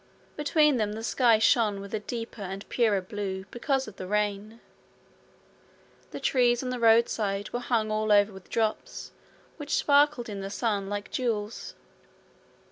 [0.35, 4.59] Between them the sky shone with a deeper and purer blue, because of the rain.
[6.09, 9.11] The trees on the roadside were hung all over with drops,
[9.57, 11.75] which sparkled in the sun like jewels.